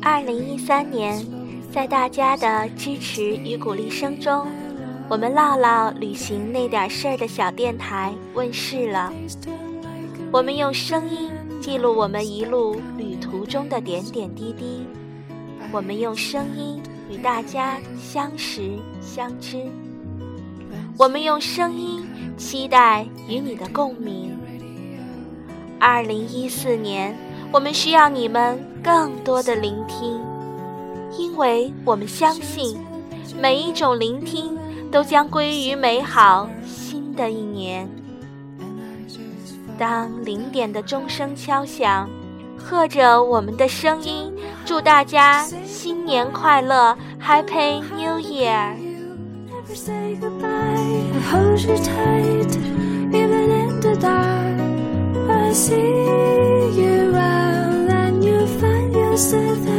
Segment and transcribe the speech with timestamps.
[0.00, 1.22] 二零一三年，
[1.70, 4.46] 在大家的支持与鼓励声中，
[5.06, 9.12] 我们唠唠旅行那点事儿的小电台问世了。
[10.32, 11.30] 我们用声音
[11.60, 14.86] 记录我们一路旅途中的点点滴滴，
[15.70, 19.58] 我们用声音与大家相识相知，
[20.96, 22.02] 我们用声音
[22.38, 24.34] 期待与你的共鸣。
[25.78, 27.14] 二零一四年，
[27.50, 30.20] 我们需要你们更多的聆听，
[31.16, 32.78] 因为我们相信，
[33.40, 34.56] 每一种聆听
[34.90, 37.88] 都将归于美好新的一年。
[39.78, 42.08] 当零点的钟声敲响，
[42.58, 44.30] 和着我们的声音，
[44.66, 48.60] 祝大家新年快乐，Happy New Year！see
[55.92, 55.97] you
[59.18, 59.77] myself